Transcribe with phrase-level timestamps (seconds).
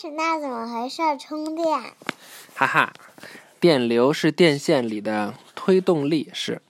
[0.00, 1.02] 始，那怎么回事？
[1.18, 1.78] 充电？
[2.54, 2.90] 哈哈，
[3.60, 6.62] 电流是电线里的推动力，是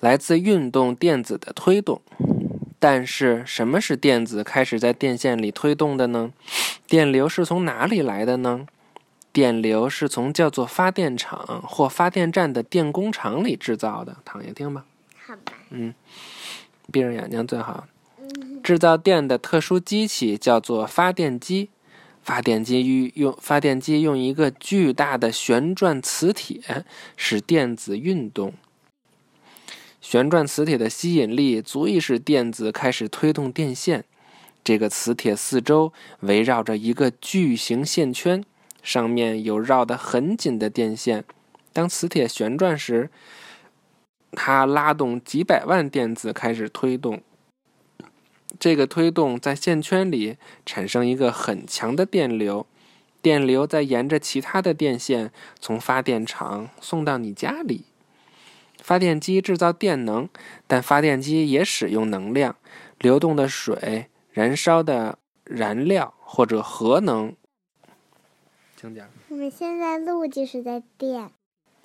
[0.00, 2.02] 来自运动电子的推动。
[2.78, 6.30] 但是，什么是电子开始在电线里推动的呢？
[6.86, 8.66] 电流是从哪里来的呢？
[9.32, 14.18] 电流是从叫做发电厂或发电站的电工厂里制造的。
[14.26, 14.84] 躺下听吧。
[15.26, 15.54] 好吧。
[15.70, 15.94] 嗯，
[16.92, 17.86] 闭上眼睛最好。
[18.18, 18.62] 嗯。
[18.62, 21.70] 制造电的特殊机器叫做发电机。
[22.28, 26.84] 发电机用发电机用一个巨大的旋转磁铁
[27.16, 28.52] 使电子运动。
[30.02, 34.04] 旋转磁铁的吸引力足以使电子开始推动电线。
[34.62, 38.44] 这个磁铁四周围绕着一个巨型线圈，
[38.82, 41.24] 上面有绕得很紧的电线。
[41.72, 43.08] 当磁铁旋转时，
[44.32, 47.22] 它拉动几百万电子开始推动。
[48.58, 52.66] 这个推动在线圈里产生一个很强的电流，
[53.20, 57.84] 电流再沿着其他的电线从发电厂送到你家里。
[58.80, 60.28] 发电机制造电能，
[60.66, 62.56] 但发电机也使用能量，
[62.98, 67.34] 流动的水、燃烧的燃料或者核能。
[68.76, 69.06] 请讲。
[69.28, 71.30] 我们现在录就是在电，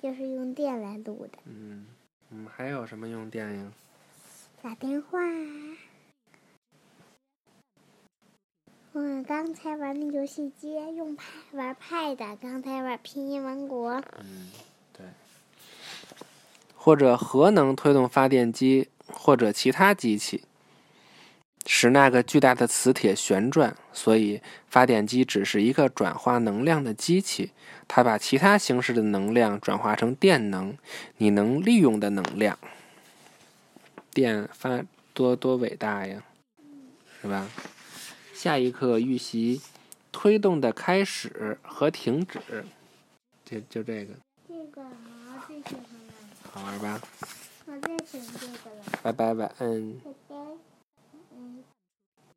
[0.00, 1.38] 就是用电来录的。
[1.44, 1.84] 嗯，
[2.30, 3.72] 嗯，还有什么用电呀？
[4.62, 5.18] 打电话。
[8.96, 14.00] 嗯，刚才玩的游戏机用派玩 Pad，刚才玩拼音王国。
[14.20, 14.50] 嗯。
[16.76, 20.44] 或者核能推动发电机，或者其他机器，
[21.64, 23.74] 使那个巨大的磁铁旋转。
[23.90, 27.52] 所以，发电机只是一个转化能量的机器，
[27.88, 30.76] 它把其他形式的能量转化成电能，
[31.16, 32.58] 你能利用的能量。
[34.12, 34.84] 电发
[35.14, 36.22] 多多伟大呀，
[37.22, 37.48] 是吧？
[38.44, 39.62] 下一课预习
[40.12, 42.38] 推动的开始和停止，
[43.42, 44.12] 就就这个。
[44.46, 46.12] 这个我最喜欢了。
[46.52, 47.00] 好玩吧？
[47.64, 48.82] 我最喜欢这个了。
[49.02, 49.94] 拜拜，晚安。